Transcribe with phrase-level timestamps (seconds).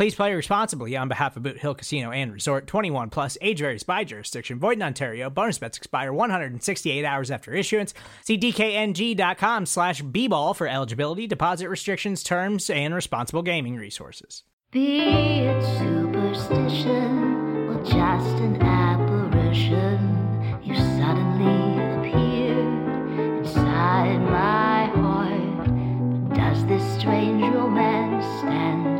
[0.00, 3.82] Please play responsibly on behalf of Boot Hill Casino and Resort 21 plus age varies
[3.82, 4.58] by jurisdiction.
[4.58, 5.28] Void in Ontario.
[5.28, 7.92] Bonus bets expire 168 hours after issuance.
[8.24, 14.44] See DKNG.com slash B-ball for eligibility, deposit restrictions, terms, and responsible gaming resources.
[14.70, 20.00] Be it superstition or just an apparition,
[20.62, 22.58] you suddenly appear
[23.36, 26.34] inside my heart.
[26.34, 28.99] Does this strange romance stand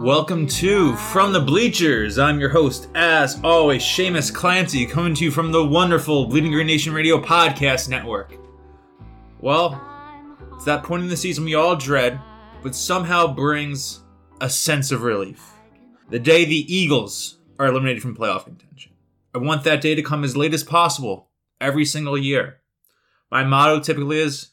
[0.00, 2.16] Welcome to From the Bleachers.
[2.16, 6.68] I'm your host, as always, Seamus Clancy, coming to you from the wonderful Bleeding Green
[6.68, 8.34] Nation Radio Podcast Network.
[9.40, 9.82] Well,
[10.54, 12.20] it's that point in the season we all dread,
[12.62, 14.04] but somehow brings
[14.40, 15.54] a sense of relief.
[16.08, 18.92] The day the Eagles are eliminated from playoff contention.
[19.34, 22.58] I want that day to come as late as possible every single year.
[23.28, 24.52] My motto typically is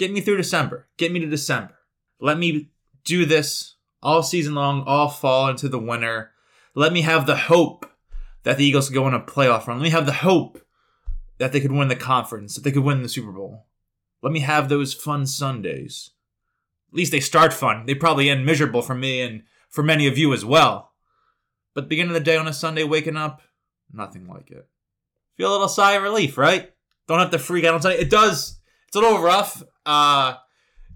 [0.00, 1.76] get me through December, get me to December.
[2.18, 2.70] Let me
[3.04, 6.30] do this all season long, all fall into the winter.
[6.74, 7.84] Let me have the hope
[8.42, 9.76] that the Eagles could go on a playoff run.
[9.76, 10.58] Let me have the hope
[11.36, 13.66] that they could win the conference, that they could win the Super Bowl.
[14.22, 16.10] Let me have those fun Sundays.
[16.90, 17.84] At least they start fun.
[17.84, 20.92] They probably end miserable for me and for many of you as well.
[21.74, 23.42] But beginning of the day on a Sunday, waking up,
[23.92, 24.66] nothing like it.
[25.36, 26.72] Feel a little sigh of relief, right?
[27.06, 28.00] Don't have to freak out on Sunday.
[28.00, 28.60] It does.
[28.88, 29.62] It's a little rough.
[29.86, 30.34] Uh,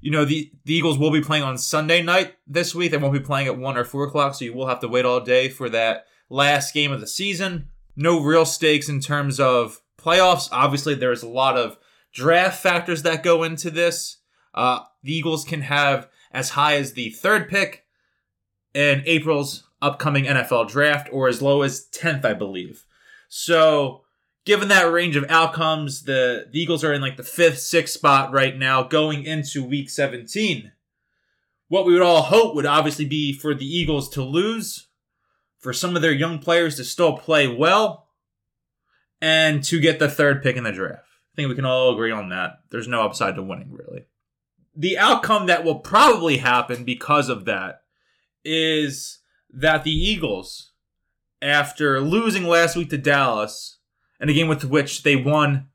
[0.01, 2.91] you know, the, the Eagles will be playing on Sunday night this week.
[2.91, 5.05] They won't be playing at 1 or 4 o'clock, so you will have to wait
[5.05, 7.69] all day for that last game of the season.
[7.97, 10.49] No real stakes in terms of playoffs.
[10.53, 11.79] Obviously, there's a lot of
[12.13, 14.19] draft factors that go into this.
[14.53, 17.85] Uh, the Eagles can have as high as the third pick
[18.75, 22.85] in April's upcoming NFL draft, or as low as 10th, I believe.
[23.29, 24.04] So,
[24.45, 28.33] given that range of outcomes, the, the Eagles are in like the fifth, sixth spot
[28.33, 30.73] right now going into week 17.
[31.69, 34.89] What we would all hope would obviously be for the Eagles to lose,
[35.59, 38.09] for some of their young players to still play well,
[39.21, 41.09] and to get the third pick in the draft.
[41.33, 42.59] I think we can all agree on that.
[42.71, 44.05] There's no upside to winning, really.
[44.77, 47.83] The outcome that will probably happen because of that
[48.45, 50.73] is that the Eagles,
[51.41, 53.79] after losing last week to Dallas,
[54.21, 55.69] and a game with which they won,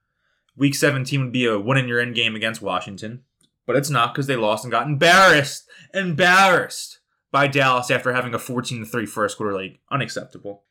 [0.56, 3.24] week 17 would be a win in your end game against Washington,
[3.66, 7.00] but it's not because they lost and got embarrassed, embarrassed
[7.32, 9.78] by Dallas after having a 14 3 first quarter lead.
[9.92, 10.64] Unacceptable.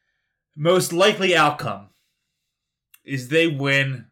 [0.56, 1.90] Most likely outcome
[3.04, 4.06] is they win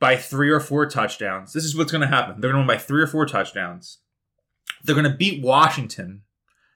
[0.00, 1.52] by three or four touchdowns.
[1.52, 2.40] This is what's going to happen.
[2.40, 3.98] They're going to win by three or four touchdowns.
[4.82, 6.22] They're going to beat Washington,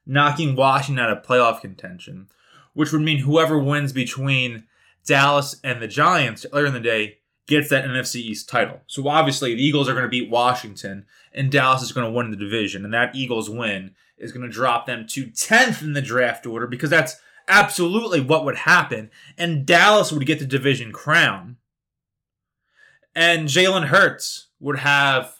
[0.07, 2.29] knocking Washington out of playoff contention,
[2.73, 4.65] which would mean whoever wins between
[5.07, 8.81] Dallas and the Giants earlier in the day gets that NFC East title.
[8.87, 12.31] So obviously, the Eagles are going to beat Washington, and Dallas is going to win
[12.31, 12.85] the division.
[12.85, 16.67] And that Eagles win is going to drop them to 10th in the draft order
[16.67, 17.17] because that's
[17.49, 19.11] absolutely what would happen.
[19.39, 21.57] And Dallas would get the division crown
[23.17, 25.37] and Jalen Hurts would have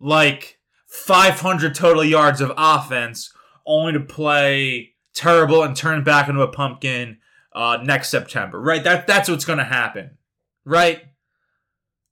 [0.00, 3.32] like 500 total yards of offense,
[3.66, 7.18] only to play terrible and turn back into a pumpkin
[7.54, 8.60] uh, next September.
[8.60, 8.82] Right?
[8.82, 10.18] That that's what's going to happen.
[10.64, 11.04] Right?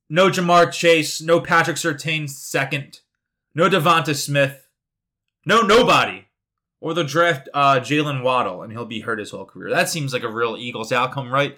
[0.09, 2.99] No Ja'Marr Chase, no Patrick Surtain second,
[3.55, 4.67] no Devonta Smith,
[5.45, 6.25] no nobody.
[6.81, 9.69] Or they'll draft uh, Jaylen Waddle and he'll be hurt his whole career.
[9.69, 11.57] That seems like a real Eagles outcome, right?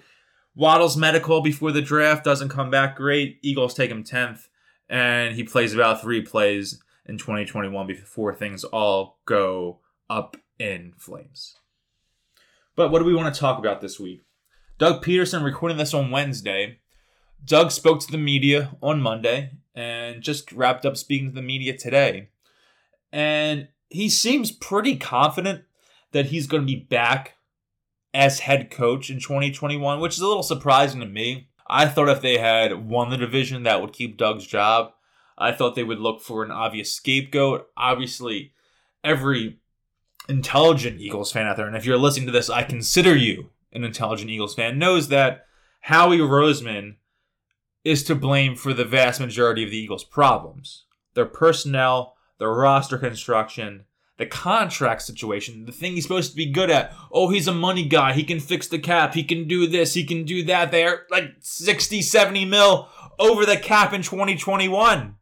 [0.54, 3.38] Waddle's medical before the draft doesn't come back great.
[3.42, 4.48] Eagles take him 10th,
[4.88, 11.56] and he plays about three plays in 2021 before things all go up in flames.
[12.76, 14.24] But what do we want to talk about this week?
[14.78, 16.78] Doug Pederson recording this on Wednesday.
[17.44, 21.76] Doug spoke to the media on Monday and just wrapped up speaking to the media
[21.76, 22.30] today.
[23.12, 25.62] And he seems pretty confident
[26.10, 27.34] that he's going to be back
[28.12, 31.48] as head coach in 2021, which is a little surprising to me.
[31.68, 34.92] I thought if they had won the division, that would keep Doug's job.
[35.38, 37.68] I thought they would look for an obvious scapegoat.
[37.76, 38.52] Obviously,
[39.04, 39.60] every
[40.28, 43.84] intelligent Eagles fan out there, and if you're listening to this, I consider you an
[43.84, 45.46] intelligent Eagles fan, knows that
[45.82, 46.96] Howie Roseman
[47.84, 50.84] is to blame for the vast majority of the Eagles' problems.
[51.14, 53.84] Their personnel, their roster construction,
[54.16, 56.94] the contract situation, the thing he's supposed to be good at.
[57.10, 58.12] Oh, he's a money guy.
[58.12, 59.14] He can fix the cap.
[59.14, 59.94] He can do this.
[59.94, 60.70] He can do that.
[60.70, 62.88] They're like 60, 70 mil
[63.18, 65.16] over the cap in 2021.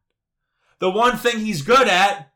[0.79, 2.33] The one thing he's good at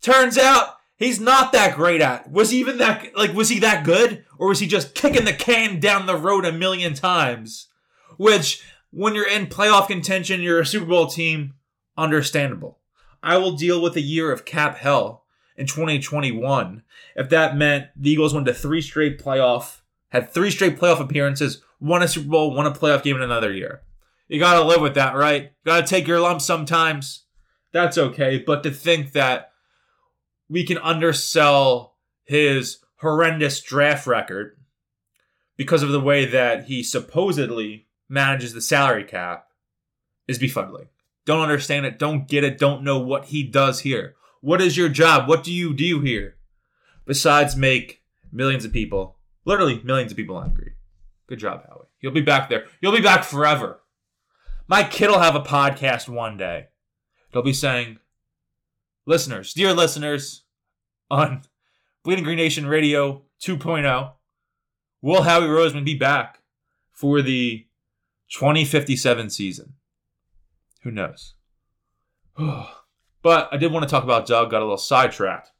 [0.00, 2.30] turns out he's not that great at.
[2.30, 5.32] Was he even that like was he that good or was he just kicking the
[5.32, 7.66] can down the road a million times?
[8.16, 8.62] Which
[8.92, 11.54] when you're in playoff contention, you're a Super Bowl team,
[11.96, 12.78] understandable.
[13.22, 15.24] I will deal with a year of cap hell
[15.56, 16.82] in 2021
[17.16, 21.62] if that meant the Eagles went to three straight playoff, had three straight playoff appearances,
[21.80, 23.82] won a Super Bowl, won a playoff game in another year.
[24.28, 25.42] You gotta live with that, right?
[25.42, 27.24] You gotta take your lumps sometimes.
[27.72, 28.38] That's okay.
[28.38, 29.49] But to think that
[30.50, 31.94] we can undersell
[32.24, 34.58] his horrendous draft record
[35.56, 39.46] because of the way that he supposedly manages the salary cap
[40.26, 40.88] is befuddling.
[41.24, 44.16] Don't understand it, don't get it, don't know what he does here.
[44.40, 45.28] What is your job?
[45.28, 46.36] What do you do here?
[47.06, 50.72] Besides make millions of people, literally millions of people angry.
[51.28, 51.86] Good job, Howie.
[52.00, 52.64] You'll be back there.
[52.80, 53.80] You'll be back forever.
[54.66, 56.68] My kid will have a podcast one day.
[57.32, 57.98] They'll be saying,
[59.06, 60.44] listeners, dear listeners,
[61.10, 61.42] on
[62.04, 64.12] Bleeding Green Nation Radio 2.0,
[65.02, 66.40] will Howie Roseman be back
[66.92, 67.66] for the
[68.32, 69.74] 2057 season?
[70.82, 71.34] Who knows?
[73.22, 75.50] But I did want to talk about Doug, got a little sidetracked.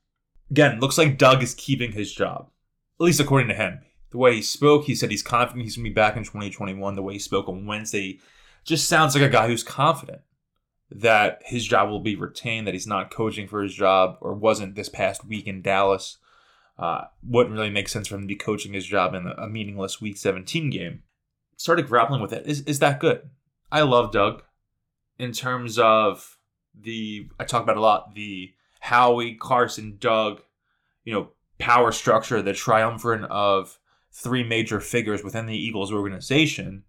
[0.50, 2.48] Again, looks like Doug is keeping his job,
[2.98, 3.80] at least according to him.
[4.12, 6.94] The way he spoke, he said he's confident he's going to be back in 2021.
[6.94, 8.18] The way he spoke on Wednesday
[8.64, 10.22] just sounds like a guy who's confident
[10.90, 14.74] that his job will be retained, that he's not coaching for his job or wasn't
[14.74, 16.18] this past week in Dallas.
[16.78, 20.00] Uh, wouldn't really make sense for him to be coaching his job in a meaningless
[20.00, 21.02] Week 17 game.
[21.56, 22.46] Started grappling with it.
[22.46, 23.28] Is, is that good?
[23.70, 24.42] I love Doug
[25.18, 26.38] in terms of
[26.74, 30.40] the I talk about a lot the Howie, Carson, Doug,
[31.04, 31.28] you know,
[31.58, 33.78] power structure, the triumvirate of
[34.10, 36.84] three major figures within the Eagles organization.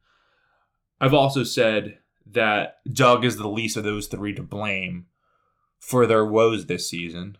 [1.01, 1.99] I've also said
[2.33, 5.07] that Doug is the least of those three to blame
[5.79, 7.37] for their woes this season.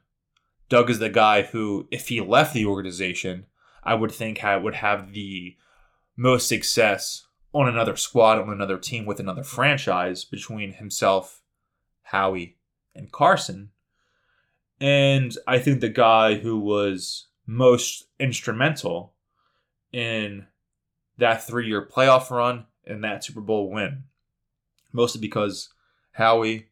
[0.70, 3.46] Doug is the guy who, if he left the organization,
[3.84, 5.58] I would think would have the
[6.16, 11.42] most success on another squad, on another team, with another franchise between himself
[12.12, 12.58] Howie,
[12.94, 13.70] and Carson.
[14.80, 19.14] And I think the guy who was most instrumental
[19.92, 20.48] in
[21.18, 24.04] that three year playoff run and that Super Bowl win.
[24.94, 25.70] Mostly because
[26.14, 26.68] Howie,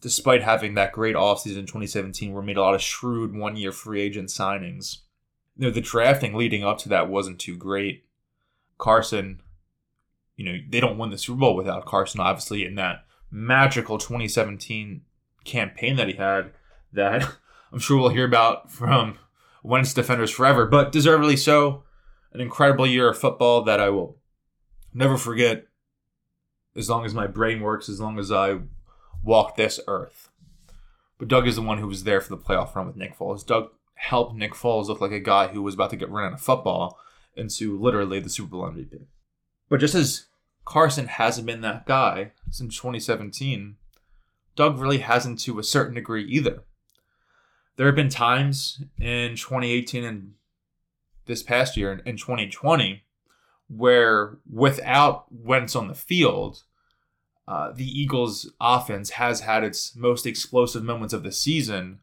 [0.00, 3.56] despite having that great offseason in 2017 where he made a lot of shrewd one
[3.56, 4.98] year free agent signings,
[5.56, 8.04] you know, the drafting leading up to that wasn't too great.
[8.78, 9.40] Carson,
[10.36, 15.02] you know, they don't win the Super Bowl without Carson, obviously, in that magical 2017
[15.44, 16.52] campaign that he had
[16.92, 17.28] that
[17.72, 19.18] I'm sure we'll hear about from
[19.62, 21.84] Wentz defenders forever, but deservedly so.
[22.32, 24.18] An incredible year of football that I will
[24.94, 25.66] never forget
[26.76, 28.60] as long as my brain works, as long as I
[29.22, 30.30] walk this earth.
[31.18, 33.46] But Doug is the one who was there for the playoff run with Nick Foles.
[33.46, 36.32] Doug helped Nick Foles look like a guy who was about to get run out
[36.32, 36.98] of football
[37.36, 39.04] into literally the Super Bowl MVP.
[39.68, 40.26] But just as
[40.64, 43.76] Carson hasn't been that guy since 2017.
[44.54, 46.62] Doug really hasn't to a certain degree either.
[47.76, 50.34] There have been times in 2018 and
[51.26, 53.02] this past year in 2020
[53.74, 56.62] where without Wentz on the field,
[57.48, 62.00] uh, the Eagles' offense has had its most explosive moments of the season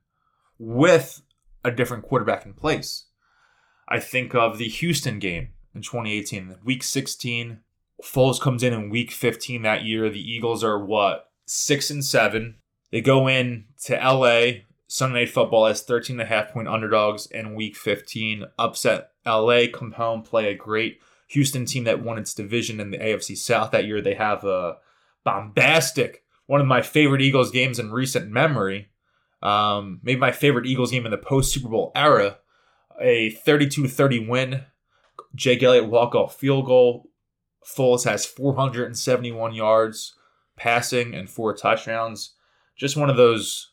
[0.57, 1.21] with
[1.63, 3.05] a different quarterback in place.
[3.87, 7.59] I think of the Houston game in 2018, week 16,
[8.03, 10.09] Foles comes in in week 15 that year.
[10.09, 11.29] The Eagles are what?
[11.45, 12.55] Six and seven.
[12.91, 17.25] They go in to LA Sunday Night Football as 13 and a half point underdogs
[17.27, 18.45] in week 15.
[18.57, 20.99] Upset LA, come home, play a great
[21.29, 24.01] Houston team that won its division in the AFC South that year.
[24.01, 24.77] They have a
[25.23, 28.89] bombastic, one of my favorite Eagles games in recent memory.
[29.41, 32.39] Um, maybe my favorite Eagles game in the post Super Bowl era.
[32.99, 34.65] A 32 30 win.
[35.35, 37.09] Jake Elliott walk off field goal.
[37.63, 40.15] Foles has 471 yards
[40.55, 42.33] passing and four touchdowns.
[42.75, 43.71] Just one of those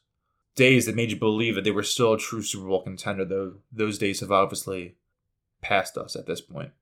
[0.57, 3.55] days that made you believe that they were still a true Super Bowl contender, though
[3.73, 4.97] those days have obviously
[5.63, 6.73] passed us at this point.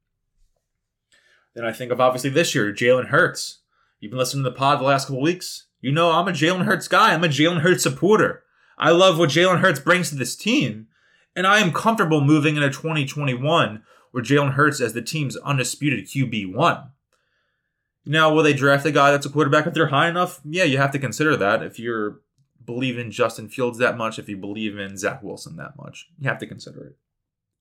[1.54, 3.60] Then I think of obviously this year, Jalen Hurts.
[4.00, 5.66] You've been listening to the pod the last couple weeks.
[5.80, 7.14] You know I'm a Jalen Hurts guy.
[7.14, 8.42] I'm a Jalen Hurts supporter.
[8.76, 10.88] I love what Jalen Hurts brings to this team.
[11.36, 16.90] And I am comfortable moving into 2021 where Jalen Hurts as the team's undisputed QB1.
[18.06, 20.40] Now, will they draft a guy that's a quarterback if they're high enough?
[20.44, 21.62] Yeah, you have to consider that.
[21.62, 22.20] If you're
[22.64, 26.28] believe in Justin Fields that much, if you believe in Zach Wilson that much, you
[26.28, 26.96] have to consider it.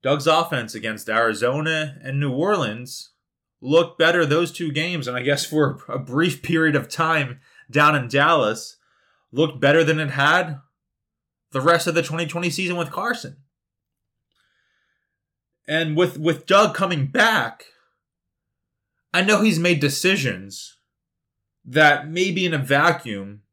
[0.02, 3.12] Doug's offense against Arizona and New Orleans
[3.63, 7.39] looked better those two games, and I guess for a brief period of time
[7.72, 8.75] down in Dallas,
[9.32, 10.60] looked better than it had
[11.51, 13.38] the rest of the 2020 season with Carson.
[15.65, 17.65] And with with Doug coming back,
[19.13, 20.77] I know he's made decisions
[21.63, 23.43] that maybe in a vacuum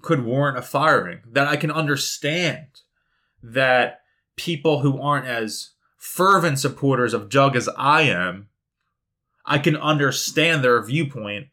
[0.00, 1.20] could warrant a firing.
[1.30, 2.68] That I can understand
[3.42, 4.00] that
[4.36, 8.48] people who aren't as fervent supporters of Doug as I am,
[9.44, 11.48] I can understand their viewpoint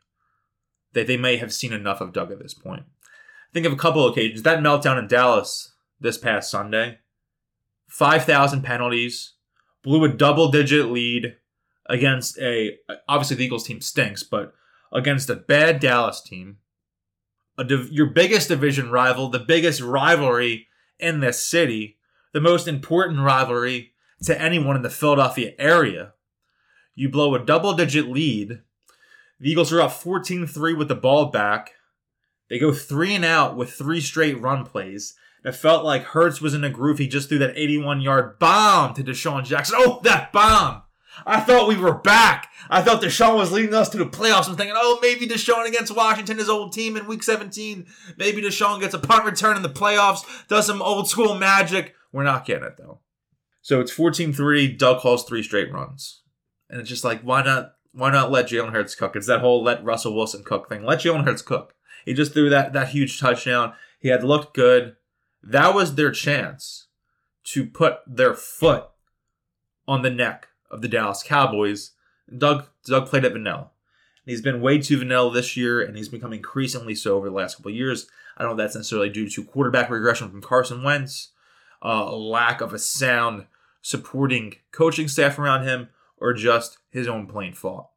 [0.93, 2.84] that they may have seen enough of Doug at this point.
[3.53, 4.43] Think of a couple of occasions.
[4.43, 7.00] That meltdown in Dallas this past Sunday,
[7.88, 9.34] 5,000 penalties,
[9.84, 11.36] blew a double digit lead
[11.88, 12.77] against a,
[13.08, 14.53] obviously the Eagles team stinks, but
[14.91, 16.58] against a bad Dallas team,
[17.58, 20.67] div- your biggest division rival, the biggest rivalry
[21.00, 21.98] in this city,
[22.34, 23.93] the most important rivalry
[24.24, 26.13] to anyone in the Philadelphia area.
[27.00, 28.60] You blow a double digit lead.
[29.39, 31.72] The Eagles are up 14 3 with the ball back.
[32.50, 35.13] They go three and out with three straight run plays.
[35.46, 36.98] It felt like Hurts was in a groove.
[36.98, 39.77] He just threw that 81 yard bomb to DeSean Jackson.
[39.79, 40.82] Oh, that bomb!
[41.25, 42.50] I thought we were back.
[42.70, 44.50] I thought DeSean was leading us to the playoffs.
[44.50, 47.88] I'm thinking, oh, maybe DeSean against Washington, his old team in week 17.
[48.18, 51.96] Maybe DeSean gets a punt return in the playoffs, does some old school magic.
[52.12, 53.00] We're not getting it, though.
[53.62, 54.74] So it's 14 3.
[54.74, 56.24] Doug calls three straight runs.
[56.70, 57.74] And it's just like, why not?
[57.92, 59.16] Why not let Jalen Hurts cook?
[59.16, 60.84] It's that whole let Russell Wilson cook thing.
[60.84, 61.74] Let Jalen Hurts cook.
[62.06, 63.74] He just threw that, that huge touchdown.
[64.00, 64.96] He had looked good.
[65.42, 66.88] That was their chance
[67.46, 68.86] to put their foot
[69.88, 71.92] on the neck of the Dallas Cowboys.
[72.36, 73.72] Doug Doug played at vanilla.
[74.26, 77.58] He's been way too vanilla this year, and he's become increasingly so over the last
[77.58, 78.08] couple years.
[78.38, 81.32] I don't know if that's necessarily due to quarterback regression from Carson Wentz,
[81.82, 83.48] uh, a lack of a sound
[83.82, 85.90] supporting coaching staff around him,
[86.22, 87.90] or just his own plain fault.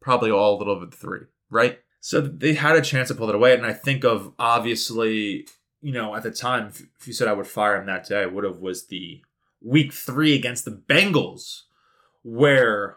[0.00, 1.80] Probably all a little bit three, right?
[2.00, 5.46] So they had a chance to pull it away, and I think of obviously,
[5.80, 6.68] you know, at the time,
[7.00, 9.22] if you said I would fire him that day, I would have was the
[9.60, 11.62] week three against the Bengals
[12.22, 12.96] where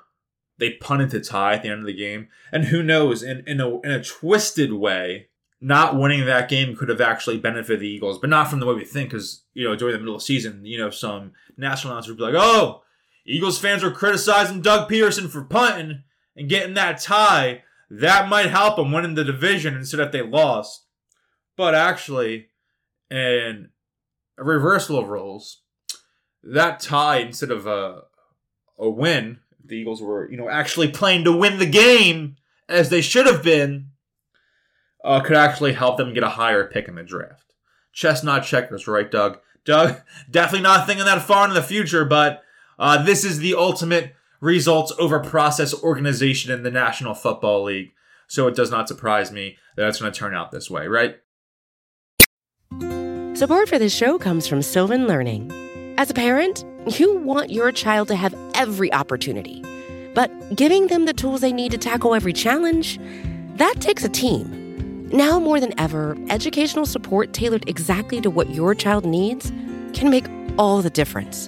[0.60, 2.28] they punted to tie at the end of the game.
[2.52, 6.90] And who knows, in, in, a, in a twisted way, not winning that game could
[6.90, 9.76] have actually benefited the Eagles, but not from the way we think, because, you know,
[9.76, 12.84] during the middle of the season, you know, some national announcers would be like, oh,
[13.26, 16.04] Eagles fans are criticizing Doug Pederson for punting
[16.36, 17.64] and getting that tie.
[17.90, 20.86] That might help them winning the division instead of they lost.
[21.58, 22.48] But actually,
[23.10, 23.70] in
[24.38, 25.62] a reversal of roles,
[26.44, 28.04] that tie instead of a
[28.82, 29.40] a win.
[29.64, 32.36] The Eagles were, you know, actually playing to win the game
[32.68, 33.88] as they should have been.
[35.04, 37.54] Uh, could actually help them get a higher pick in the draft.
[37.92, 39.40] Chestnut checkers, right, Doug?
[39.66, 40.00] Doug,
[40.30, 42.44] definitely not thinking that far in the future, but
[42.82, 47.94] uh, this is the ultimate results over process organization in the National Football League.
[48.28, 51.18] So it does not surprise me that it's going to turn out this way, right?
[53.38, 55.52] Support for this show comes from Sylvan Learning.
[55.98, 56.66] As a parent,
[56.98, 59.64] you want your child to have every opportunity,
[60.16, 63.00] but giving them the tools they need to tackle every challenge,
[63.58, 65.08] that takes a team.
[65.10, 69.52] Now more than ever, educational support tailored exactly to what your child needs
[69.94, 70.26] can make
[70.58, 71.48] all the difference.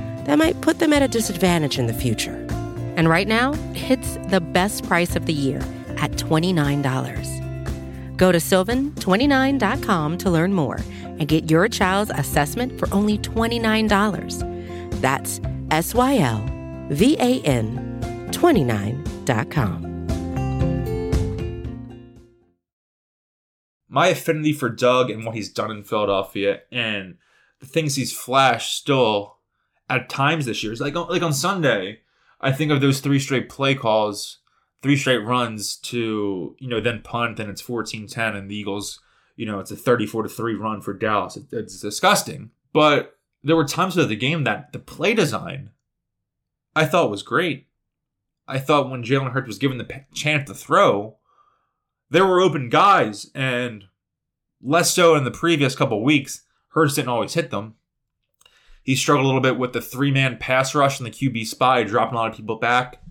[0.25, 2.35] that might put them at a disadvantage in the future.
[2.95, 5.59] And right now, it's the best price of the year
[5.97, 8.17] at $29.
[8.17, 15.01] Go to sylvan29.com to learn more and get your child's assessment for only $29.
[15.01, 16.45] That's S Y L
[16.89, 19.91] V A N 29.com.
[23.91, 27.17] my affinity for Doug and what he's done in Philadelphia and
[27.59, 29.35] the things he's flashed still
[29.91, 31.99] at times this year is like like on Sunday.
[32.39, 34.39] I think of those three straight play calls,
[34.81, 38.99] three straight runs to, you know, then punt and it's 14-10 and the Eagles,
[39.35, 41.37] you know, it's a 34 to 3 run for Dallas.
[41.37, 42.49] It, it's disgusting.
[42.73, 45.69] But there were times of the game that the play design
[46.75, 47.67] I thought was great.
[48.47, 51.17] I thought when Jalen Hurts was given the chance to throw,
[52.09, 53.85] there were open guys, and
[54.61, 56.43] less so in the previous couple weeks.
[56.69, 57.75] Hurts didn't always hit them.
[58.83, 61.83] He struggled a little bit with the three man pass rush and the QB spy,
[61.83, 63.01] dropping a lot of people back.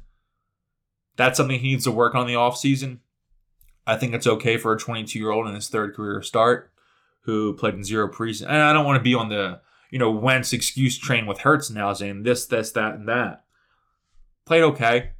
[1.17, 2.99] That's something he needs to work on the offseason.
[3.87, 6.73] I think it's okay for a 22 year old in his third career start
[7.23, 8.47] who played in zero preseason.
[8.47, 9.61] And I don't want to be on the,
[9.91, 13.45] you know, Wentz excuse train with Hurts now saying this, this, that, and that.
[14.47, 15.11] Played okay.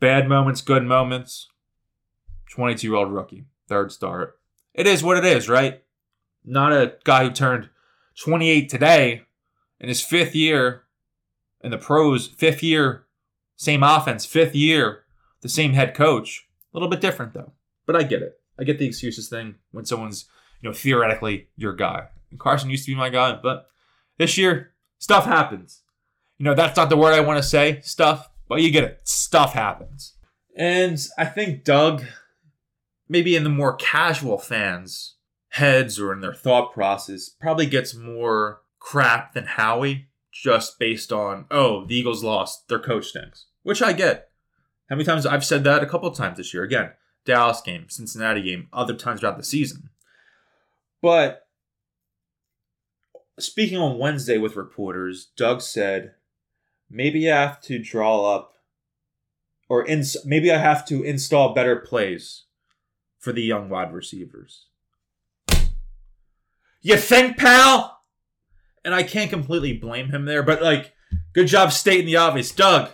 [0.00, 1.48] Bad moments, good moments.
[2.50, 4.38] 22 year old rookie, third start.
[4.74, 5.82] It is what it is, right?
[6.44, 7.70] Not a guy who turned
[8.20, 9.22] 28 today
[9.82, 10.84] in his fifth year
[11.62, 13.04] in the pros, fifth year,
[13.56, 15.04] same offense, fifth year,
[15.42, 16.48] the same head coach.
[16.72, 17.52] A little bit different though.
[17.84, 18.40] But I get it.
[18.58, 20.26] I get the excuses thing when someone's,
[20.60, 22.06] you know, theoretically your guy.
[22.30, 23.66] And Carson used to be my guy, but
[24.18, 25.82] this year, stuff happens.
[26.38, 29.00] You know, that's not the word I want to say, stuff, but you get it.
[29.04, 30.14] Stuff happens.
[30.56, 32.04] And I think Doug,
[33.08, 35.16] maybe in the more casual fans'
[35.48, 41.46] heads or in their thought process, probably gets more crap than Howie just based on,
[41.50, 43.46] oh, the Eagles lost, their coach stinks.
[43.62, 44.30] Which I get.
[44.88, 46.64] How many times I've said that a couple times this year?
[46.64, 46.90] Again,
[47.24, 49.90] Dallas game, Cincinnati game, other times throughout the season.
[51.00, 51.46] But
[53.38, 56.14] speaking on Wednesday with reporters, Doug said,
[56.90, 58.54] maybe I have to draw up
[59.68, 62.44] or ins- maybe I have to install better plays
[63.18, 64.66] for the young wide receivers.
[66.80, 68.01] You think, pal?
[68.84, 70.92] And I can't completely blame him there, but like,
[71.34, 72.50] good job stating the obvious.
[72.50, 72.90] Doug,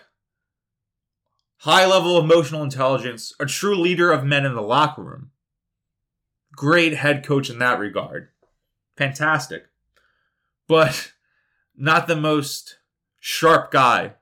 [1.59, 5.31] high level emotional intelligence, a true leader of men in the locker room.
[6.53, 8.29] Great head coach in that regard.
[8.97, 9.67] Fantastic.
[10.67, 11.13] But
[11.77, 12.79] not the most
[13.21, 14.15] sharp guy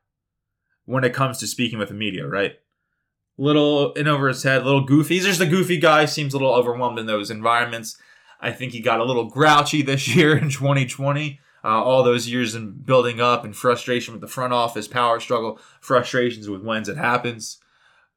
[0.85, 2.55] when it comes to speaking with the media, right?
[3.38, 5.14] Little in over his head, little goofy.
[5.14, 7.98] He's just a goofy guy, seems a little overwhelmed in those environments.
[8.40, 11.40] I think he got a little grouchy this year in 2020.
[11.66, 15.59] Uh, all those years and building up and frustration with the front office, power struggle,
[15.81, 17.59] frustrations with Wentz it happens.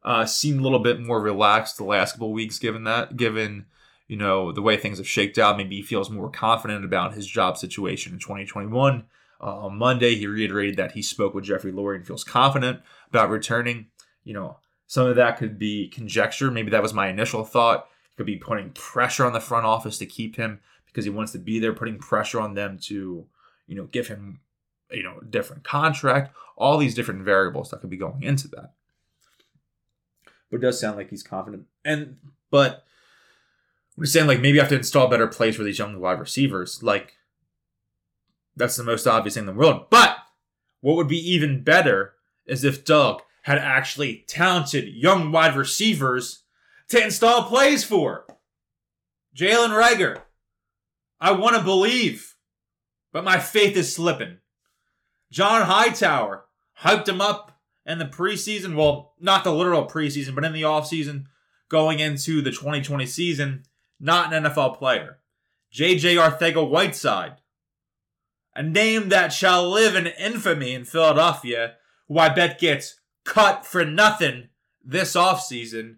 [0.04, 3.66] Uh, seemed a little bit more relaxed the last couple weeks, given that, given
[4.08, 5.58] you know the way things have shaked out.
[5.58, 9.06] Maybe he feels more confident about his job situation in 2021.
[9.42, 13.32] Uh, on Monday, he reiterated that he spoke with Jeffrey Lurie and feels confident about
[13.32, 13.88] returning.
[14.24, 16.52] You know, some of that could be conjecture.
[16.52, 17.88] Maybe that was my initial thought.
[18.12, 21.32] He could be putting pressure on the front office to keep him because he wants
[21.32, 23.26] to be there, putting pressure on them to
[23.70, 24.40] you know, give him,
[24.92, 28.74] you know, different contract, all these different variables that could be going into that.
[30.50, 31.68] But it does sound like he's confident.
[31.86, 32.18] And
[32.50, 32.84] but
[33.96, 36.82] we're saying like maybe I have to install better plays for these young wide receivers.
[36.82, 37.18] Like
[38.56, 39.86] that's the most obvious thing in the world.
[39.92, 40.18] But
[40.82, 42.16] what would be even better
[42.48, 46.44] is if Doug had actually talented young wide receivers
[46.90, 48.26] to install plays for.
[49.36, 50.22] Jalen Reagor.
[51.22, 52.36] I want to believe
[53.12, 54.38] but my faith is slipping.
[55.32, 56.46] John Hightower
[56.82, 58.76] hyped him up in the preseason.
[58.76, 61.26] Well, not the literal preseason, but in the offseason
[61.70, 63.64] going into the 2020 season.
[64.00, 65.20] Not an NFL player.
[65.74, 67.38] JJ Arcega Whiteside.
[68.56, 71.76] A name that shall live in infamy in Philadelphia,
[72.08, 74.50] who I bet gets cut for nothing
[74.84, 75.98] this offseason.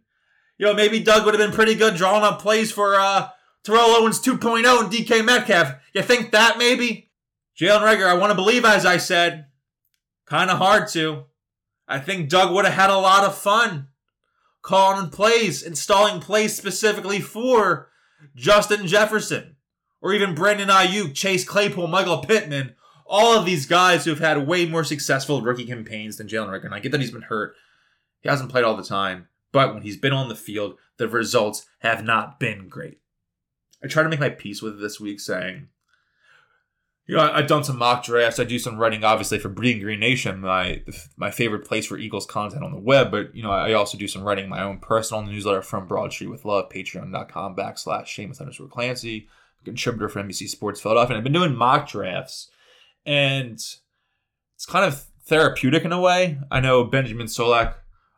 [0.57, 3.29] You know, maybe Doug would have been pretty good drawing up plays for uh,
[3.63, 5.75] Terrell Owens 2.0 and DK Metcalf.
[5.93, 7.09] You think that maybe?
[7.59, 9.47] Jalen Reagor, I want to believe, as I said,
[10.25, 11.25] kind of hard to.
[11.87, 13.89] I think Doug would have had a lot of fun
[14.61, 17.89] calling plays, installing plays specifically for
[18.35, 19.57] Justin Jefferson
[20.01, 22.75] or even Brandon Aiyuk, Chase Claypool, Michael Pittman.
[23.05, 26.65] All of these guys who've had way more successful rookie campaigns than Jalen Reagor.
[26.65, 27.55] And I get that he's been hurt.
[28.21, 29.27] He hasn't played all the time.
[29.51, 32.99] But when he's been on the field, the results have not been great.
[33.83, 35.67] I try to make my peace with it this week, saying,
[37.07, 38.39] you know, I've done some mock drafts.
[38.39, 40.83] I do some writing, obviously, for Bleeding Green Nation, my
[41.17, 43.11] my favorite place for Eagles content on the web.
[43.11, 46.29] But you know, I also do some writing my own personal newsletter from Broad Street
[46.29, 49.27] with Love, Patreon.com backslash Seamus underscore Clancy,
[49.65, 51.15] contributor for NBC Sports Philadelphia.
[51.15, 52.49] And I've been doing mock drafts,
[53.05, 56.37] and it's kind of therapeutic in a way.
[56.51, 57.75] I know Benjamin Solak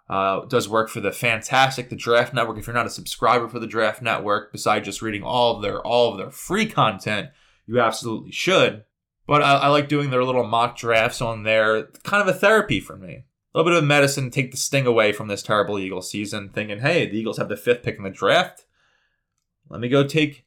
[0.10, 2.58] uh, does work for the fantastic the Draft Network.
[2.58, 5.82] If you're not a subscriber for the Draft Network, besides just reading all of their
[5.82, 7.30] all of their free content,
[7.66, 8.84] you absolutely should.
[9.26, 12.80] But I, I like doing their little mock drafts on there, kind of a therapy
[12.80, 13.24] for me.
[13.54, 16.50] A little bit of medicine, to take the sting away from this terrible Eagles season,
[16.50, 18.66] thinking, hey, the Eagles have the fifth pick in the draft.
[19.70, 20.46] Let me go take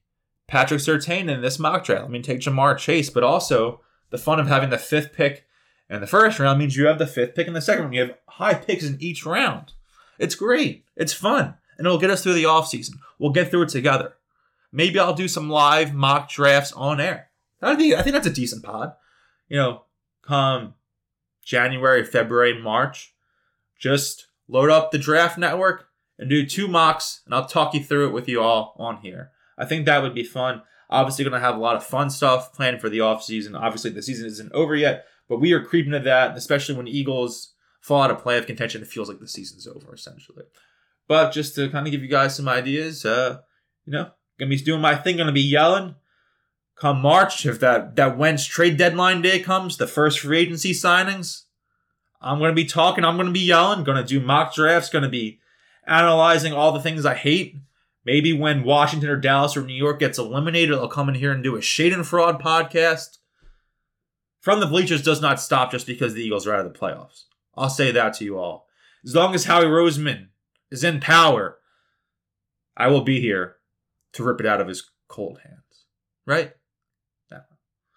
[0.48, 2.02] Patrick Surtain in this mock draft.
[2.02, 3.08] Let me take Ja'Marr Chase.
[3.08, 5.46] But also, the fun of having the fifth pick
[5.88, 7.94] in the first round means you have the fifth pick in the second round.
[7.94, 9.72] You have high picks in each round.
[10.18, 10.84] It's great.
[10.96, 11.54] It's fun.
[11.78, 12.94] And it'll get us through the offseason.
[13.18, 14.14] We'll get through it together.
[14.72, 17.30] Maybe I'll do some live mock drafts on air.
[17.60, 18.92] That'd be, I think that's a decent pod.
[19.48, 19.82] You know,
[20.22, 20.74] come
[21.44, 23.14] January, February, March,
[23.78, 28.08] just load up the draft network and do two mocks, and I'll talk you through
[28.08, 29.30] it with you all on here.
[29.56, 30.62] I think that would be fun.
[30.88, 33.58] Obviously, going to have a lot of fun stuff planned for the offseason.
[33.58, 37.54] Obviously, the season isn't over yet, but we are creeping to that, especially when Eagles
[37.80, 38.82] fall out of playoff contention.
[38.82, 40.44] It feels like the season's over, essentially.
[41.08, 43.38] But just to kind of give you guys some ideas, uh,
[43.84, 45.94] you know, gonna be doing my thing, gonna be yelling.
[46.76, 51.44] Come March, if that that Wentz trade deadline day comes, the first free agency signings,
[52.20, 53.04] I'm gonna be talking.
[53.04, 53.84] I'm gonna be yelling.
[53.84, 54.90] Gonna do mock drafts.
[54.90, 55.40] Gonna be
[55.86, 57.56] analyzing all the things I hate.
[58.04, 61.42] Maybe when Washington or Dallas or New York gets eliminated, I'll come in here and
[61.42, 63.18] do a Schadenfreude podcast.
[64.46, 67.24] From the bleachers does not stop just because the Eagles are out of the playoffs.
[67.56, 68.68] I'll say that to you all.
[69.04, 70.28] As long as Howie Roseman
[70.70, 71.58] is in power,
[72.76, 73.56] I will be here
[74.12, 75.86] to rip it out of his cold hands.
[76.26, 76.52] Right?
[77.28, 77.40] Yeah.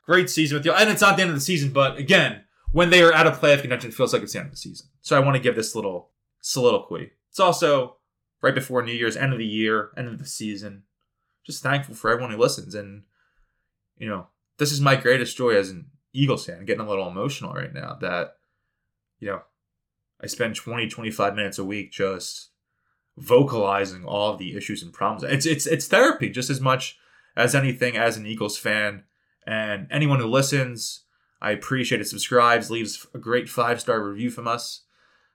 [0.08, 0.74] Great season with you.
[0.74, 3.40] And it's not the end of the season, but again, when they are out of
[3.40, 4.88] playoff contention, it feels like it's the end of the season.
[5.02, 6.10] So I want to give this little
[6.42, 7.12] soliloquy.
[7.30, 7.98] It's also
[8.42, 10.82] right before New Year's, end of the year, end of the season.
[11.46, 12.74] Just thankful for everyone who listens.
[12.74, 13.04] And,
[14.00, 16.66] you know, this is my greatest joy as an Eagles fan.
[16.66, 18.36] getting a little emotional right now that,
[19.20, 19.42] you know,
[20.22, 22.50] I spend 20, 25 minutes a week just
[23.18, 25.24] vocalizing all of the issues and problems.
[25.24, 26.98] It's it's it's therapy just as much
[27.36, 29.04] as anything as an Eagles fan.
[29.46, 31.06] And anyone who listens,
[31.42, 32.08] I appreciate it.
[32.08, 34.84] Subscribes, leaves a great five star review from us,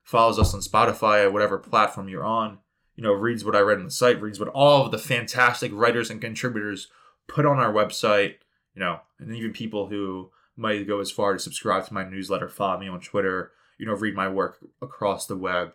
[0.02, 2.58] follows us on Spotify or whatever platform you're on.
[2.96, 5.72] You know, reads what I read on the site, reads what all of the fantastic
[5.74, 6.88] writers and contributors
[7.26, 8.34] put on our website.
[8.74, 12.48] You know, and even people who might go as far to subscribe to my newsletter,
[12.48, 15.72] follow me on Twitter, you know, read my work across the web.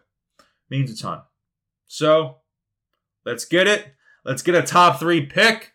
[0.70, 1.22] Means a ton.
[1.88, 2.38] So,
[3.26, 3.96] let's get it.
[4.24, 5.74] Let's get a top three pick.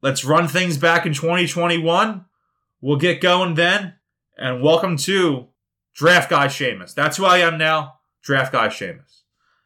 [0.00, 2.24] Let's run things back in 2021.
[2.80, 3.94] We'll get going then.
[4.36, 5.48] And welcome to
[5.94, 6.94] Draft Guy Seamus.
[6.94, 7.94] That's who I am now.
[8.22, 9.22] Draft Guy Seamus.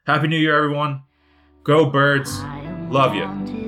[0.07, 1.03] Happy New Year, everyone.
[1.63, 2.43] Go Birds.
[2.89, 3.62] Love you.